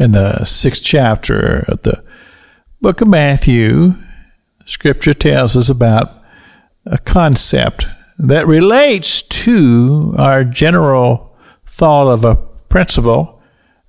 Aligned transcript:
In 0.00 0.12
the 0.12 0.46
sixth 0.46 0.82
chapter 0.82 1.66
of 1.68 1.82
the 1.82 2.02
book 2.80 3.02
of 3.02 3.08
Matthew, 3.08 3.96
scripture 4.64 5.12
tells 5.12 5.58
us 5.58 5.68
about 5.68 6.22
a 6.86 6.96
concept 6.96 7.86
that 8.18 8.46
relates 8.46 9.20
to 9.20 10.14
our 10.16 10.42
general 10.42 11.36
thought 11.66 12.10
of 12.10 12.24
a 12.24 12.36
principle 12.70 13.42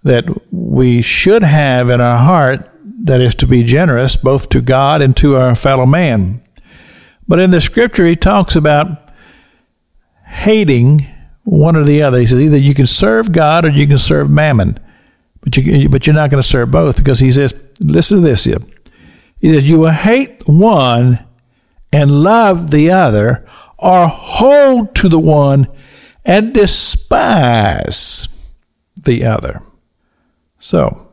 that 0.03 0.25
we 0.51 1.01
should 1.01 1.43
have 1.43 1.89
in 1.89 2.01
our 2.01 2.17
heart 2.17 2.69
that 3.05 3.21
is 3.21 3.33
to 3.35 3.47
be 3.47 3.63
generous 3.63 4.17
both 4.17 4.49
to 4.49 4.59
God 4.59 5.01
and 5.01 5.15
to 5.15 5.37
our 5.37 5.55
fellow 5.55 5.85
man. 5.85 6.43
But 7.25 7.39
in 7.39 7.51
the 7.51 7.61
scripture, 7.61 8.05
he 8.05 8.17
talks 8.17 8.57
about 8.57 9.13
hating 10.25 11.07
one 11.45 11.77
or 11.77 11.85
the 11.85 12.01
other. 12.01 12.19
He 12.19 12.25
says 12.25 12.41
either 12.41 12.57
you 12.57 12.73
can 12.73 12.85
serve 12.85 13.31
God 13.31 13.63
or 13.63 13.69
you 13.69 13.87
can 13.87 13.97
serve 13.97 14.29
mammon, 14.29 14.77
but 15.41 15.57
you 15.57 15.89
but 15.89 16.05
you're 16.05 16.15
not 16.15 16.29
going 16.29 16.41
to 16.41 16.47
serve 16.47 16.71
both 16.71 16.97
because 16.97 17.19
he 17.19 17.31
says, 17.31 17.53
listen 17.79 18.17
to 18.17 18.23
this. 18.23 18.43
He 18.43 18.53
says 19.53 19.69
you 19.69 19.79
will 19.79 19.91
hate 19.91 20.43
one 20.45 21.25
and 21.91 22.23
love 22.23 22.71
the 22.71 22.89
other, 22.91 23.45
or 23.77 24.07
hold 24.07 24.95
to 24.95 25.09
the 25.09 25.19
one 25.19 25.67
and 26.25 26.53
despise 26.53 28.27
the 28.95 29.25
other. 29.25 29.61
So, 30.59 31.09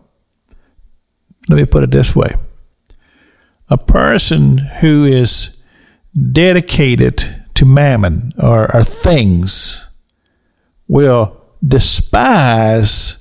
let 1.48 1.56
me 1.56 1.64
put 1.64 1.82
it 1.82 1.90
this 1.90 2.14
way 2.14 2.34
a 3.70 3.78
person 3.78 4.58
who 4.58 5.04
is 5.04 5.64
dedicated 6.32 7.44
to 7.54 7.66
mammon 7.66 8.32
or, 8.38 8.74
or 8.74 8.82
things 8.82 9.90
will 10.86 11.36
despise 11.66 13.17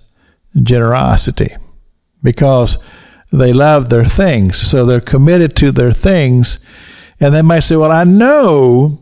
generosity 0.64 1.56
because 2.24 2.86
they 3.32 3.54
love 3.54 3.90
their 3.90 4.06
things. 4.06 4.58
So 4.58 4.86
they're 4.86 5.02
committed 5.02 5.56
to 5.58 5.72
their 5.72 5.92
things. 5.92 6.66
And 7.20 7.34
they 7.34 7.42
might 7.42 7.62
say, 7.62 7.76
Well, 7.76 7.92
I 7.92 8.04
know 8.04 9.02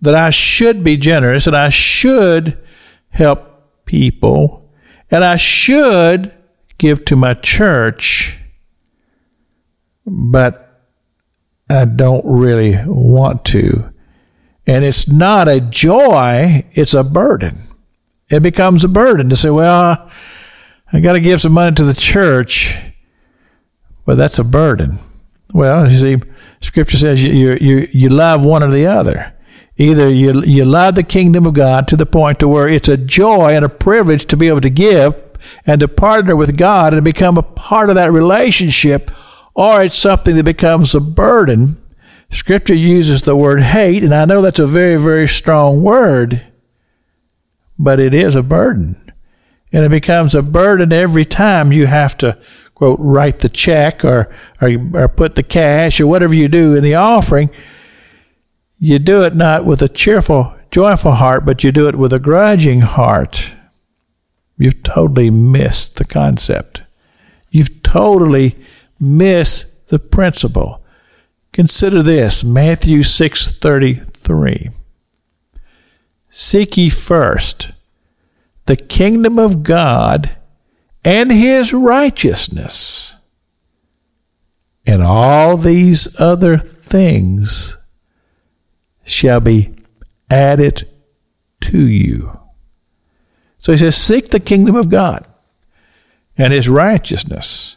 that 0.00 0.14
I 0.14 0.30
should 0.30 0.84
be 0.84 0.96
generous 0.96 1.46
and 1.46 1.56
I 1.56 1.68
should 1.68 2.58
help 3.08 3.84
people 3.84 4.70
and 5.10 5.24
I 5.24 5.36
should 5.36 6.32
give 6.78 7.04
to 7.06 7.16
my 7.16 7.34
church, 7.34 8.38
but 10.04 10.84
I 11.70 11.84
don't 11.84 12.24
really 12.24 12.78
want 12.86 13.44
to. 13.46 13.92
And 14.66 14.84
it's 14.84 15.08
not 15.08 15.48
a 15.48 15.60
joy, 15.60 16.64
it's 16.72 16.94
a 16.94 17.04
burden. 17.04 17.62
It 18.28 18.42
becomes 18.42 18.82
a 18.82 18.88
burden 18.88 19.28
to 19.28 19.36
say, 19.36 19.50
well, 19.50 20.10
I 20.92 21.00
got 21.00 21.14
to 21.14 21.20
give 21.20 21.40
some 21.40 21.52
money 21.52 21.74
to 21.74 21.84
the 21.84 21.94
church, 21.94 22.76
but 24.04 24.16
that's 24.16 24.38
a 24.38 24.44
burden. 24.44 24.98
Well, 25.52 25.90
you 25.90 25.96
see, 25.96 26.16
Scripture 26.60 26.96
says 26.96 27.22
you, 27.24 27.32
you, 27.32 27.58
you, 27.60 27.88
you 27.92 28.08
love 28.08 28.44
one 28.44 28.62
or 28.62 28.70
the 28.70 28.86
other. 28.86 29.34
Either 29.76 30.08
you, 30.08 30.42
you 30.42 30.64
love 30.64 30.94
the 30.94 31.02
kingdom 31.02 31.44
of 31.44 31.54
God 31.54 31.86
to 31.88 31.96
the 31.96 32.06
point 32.06 32.38
to 32.40 32.48
where 32.48 32.68
it's 32.68 32.88
a 32.88 32.96
joy 32.96 33.54
and 33.54 33.64
a 33.64 33.68
privilege 33.68 34.26
to 34.26 34.36
be 34.36 34.48
able 34.48 34.62
to 34.62 34.70
give 34.70 35.14
and 35.66 35.80
to 35.80 35.88
partner 35.88 36.34
with 36.34 36.56
God 36.56 36.94
and 36.94 37.04
become 37.04 37.36
a 37.36 37.42
part 37.42 37.88
of 37.88 37.94
that 37.96 38.10
relationship, 38.10 39.10
or 39.54 39.82
it's 39.82 39.96
something 39.96 40.36
that 40.36 40.44
becomes 40.44 40.94
a 40.94 41.00
burden 41.00 41.76
Scripture 42.30 42.74
uses 42.74 43.22
the 43.22 43.36
word 43.36 43.60
hate, 43.60 44.02
and 44.02 44.14
I 44.14 44.24
know 44.24 44.42
that's 44.42 44.58
a 44.58 44.66
very, 44.66 44.96
very 44.96 45.28
strong 45.28 45.82
word, 45.82 46.42
but 47.78 48.00
it 48.00 48.14
is 48.14 48.34
a 48.34 48.42
burden. 48.42 49.05
And 49.76 49.84
it 49.84 49.90
becomes 49.90 50.34
a 50.34 50.40
burden 50.40 50.90
every 50.90 51.26
time 51.26 51.70
you 51.70 51.86
have 51.86 52.16
to, 52.16 52.38
quote, 52.74 52.98
write 52.98 53.40
the 53.40 53.50
check 53.50 54.06
or, 54.06 54.34
or, 54.58 54.70
or 54.94 55.06
put 55.06 55.34
the 55.34 55.42
cash 55.42 56.00
or 56.00 56.06
whatever 56.06 56.32
you 56.32 56.48
do 56.48 56.74
in 56.74 56.82
the 56.82 56.94
offering. 56.94 57.50
You 58.78 58.98
do 58.98 59.22
it 59.22 59.34
not 59.34 59.66
with 59.66 59.82
a 59.82 59.88
cheerful, 59.90 60.54
joyful 60.70 61.12
heart, 61.12 61.44
but 61.44 61.62
you 61.62 61.72
do 61.72 61.88
it 61.88 61.96
with 61.96 62.14
a 62.14 62.18
grudging 62.18 62.80
heart. 62.80 63.52
You've 64.56 64.82
totally 64.82 65.28
missed 65.28 65.96
the 65.96 66.06
concept. 66.06 66.80
You've 67.50 67.82
totally 67.82 68.56
missed 68.98 69.88
the 69.88 69.98
principle. 69.98 70.82
Consider 71.52 72.02
this 72.02 72.42
Matthew 72.42 73.02
6:33. 73.02 74.70
Seek 76.30 76.78
ye 76.78 76.88
first 76.88 77.72
the 78.66 78.76
kingdom 78.76 79.38
of 79.38 79.62
God 79.62 80.36
and 81.04 81.30
his 81.30 81.72
righteousness, 81.72 83.20
and 84.84 85.02
all 85.02 85.56
these 85.56 86.20
other 86.20 86.58
things 86.58 87.84
shall 89.04 89.40
be 89.40 89.74
added 90.30 90.88
to 91.60 91.78
you. 91.78 92.38
So 93.58 93.72
he 93.72 93.78
says, 93.78 93.96
Seek 93.96 94.30
the 94.30 94.40
kingdom 94.40 94.76
of 94.76 94.88
God 94.88 95.26
and 96.36 96.52
his 96.52 96.68
righteousness. 96.68 97.76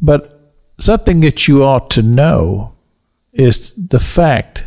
But 0.00 0.54
something 0.78 1.20
that 1.20 1.46
you 1.46 1.64
ought 1.64 1.90
to 1.90 2.02
know 2.02 2.74
is 3.32 3.74
the 3.74 4.00
fact 4.00 4.64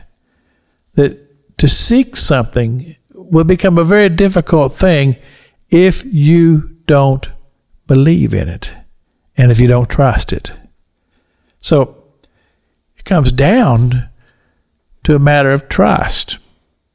that 0.94 1.58
to 1.58 1.68
seek 1.68 2.16
something 2.16 2.96
will 3.32 3.44
become 3.44 3.78
a 3.78 3.84
very 3.84 4.10
difficult 4.10 4.74
thing 4.74 5.16
if 5.70 6.04
you 6.06 6.78
don't 6.86 7.30
believe 7.88 8.34
in 8.34 8.48
it 8.48 8.74
and 9.36 9.52
if 9.52 9.60
you 9.60 9.68
don't 9.68 9.90
trust 9.90 10.32
it. 10.32 10.52
So 11.62 12.04
it 12.96 13.06
comes 13.06 13.32
down 13.32 14.10
to 15.04 15.16
a 15.16 15.20
matter 15.20 15.52
of 15.52 15.70
trust. 15.70 16.36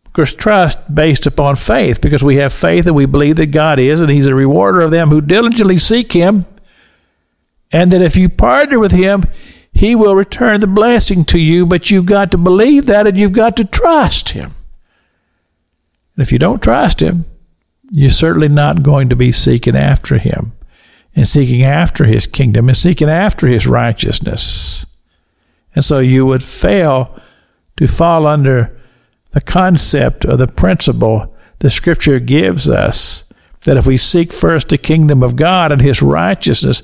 Of 0.06 0.12
course, 0.12 0.34
trust 0.34 0.94
based 0.94 1.26
upon 1.26 1.56
faith, 1.56 2.00
because 2.00 2.24
we 2.24 2.36
have 2.36 2.52
faith 2.52 2.86
and 2.86 2.96
we 2.96 3.06
believe 3.06 3.36
that 3.36 3.46
God 3.46 3.78
is, 3.78 4.00
and 4.00 4.10
He's 4.10 4.26
a 4.26 4.34
rewarder 4.34 4.80
of 4.80 4.90
them 4.90 5.10
who 5.10 5.20
diligently 5.20 5.78
seek 5.78 6.12
Him 6.12 6.46
and 7.70 7.90
that 7.92 8.02
if 8.02 8.16
you 8.16 8.28
partner 8.28 8.78
with 8.78 8.92
Him, 8.92 9.24
He 9.72 9.94
will 9.94 10.14
return 10.14 10.60
the 10.60 10.66
blessing 10.66 11.24
to 11.26 11.38
you, 11.38 11.66
but 11.66 11.90
you've 11.90 12.06
got 12.06 12.30
to 12.30 12.38
believe 12.38 12.86
that 12.86 13.06
and 13.06 13.18
you've 13.18 13.32
got 13.32 13.56
to 13.58 13.64
trust 13.64 14.30
Him. 14.30 14.54
And 16.18 16.26
if 16.26 16.32
you 16.32 16.38
don't 16.40 16.60
trust 16.60 16.98
Him, 16.98 17.26
you're 17.92 18.10
certainly 18.10 18.48
not 18.48 18.82
going 18.82 19.08
to 19.08 19.14
be 19.14 19.30
seeking 19.30 19.76
after 19.76 20.18
Him 20.18 20.50
and 21.14 21.28
seeking 21.28 21.62
after 21.62 22.06
His 22.06 22.26
kingdom 22.26 22.68
and 22.68 22.76
seeking 22.76 23.08
after 23.08 23.46
His 23.46 23.68
righteousness. 23.68 24.84
And 25.76 25.84
so 25.84 26.00
you 26.00 26.26
would 26.26 26.42
fail 26.42 27.16
to 27.76 27.86
fall 27.86 28.26
under 28.26 28.76
the 29.30 29.40
concept 29.40 30.24
or 30.24 30.36
the 30.36 30.48
principle 30.48 31.36
the 31.60 31.70
Scripture 31.70 32.18
gives 32.18 32.68
us 32.68 33.32
that 33.60 33.76
if 33.76 33.86
we 33.86 33.96
seek 33.96 34.32
first 34.32 34.70
the 34.70 34.78
kingdom 34.78 35.22
of 35.22 35.36
God 35.36 35.70
and 35.70 35.80
His 35.80 36.02
righteousness, 36.02 36.82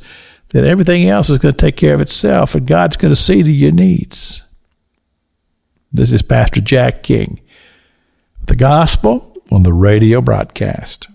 that 0.50 0.62
everything 0.62 1.08
else 1.08 1.28
is 1.28 1.38
going 1.38 1.52
to 1.52 1.58
take 1.58 1.76
care 1.76 1.94
of 1.94 2.00
itself 2.00 2.54
and 2.54 2.68
God's 2.68 2.96
going 2.96 3.10
to 3.10 3.20
see 3.20 3.42
to 3.42 3.50
your 3.50 3.72
needs. 3.72 4.44
This 5.92 6.12
is 6.12 6.22
Pastor 6.22 6.60
Jack 6.60 7.02
King, 7.02 7.40
the 8.46 8.56
gospel 8.56 9.36
on 9.50 9.62
the 9.62 9.72
radio 9.72 10.20
broadcast. 10.20 11.08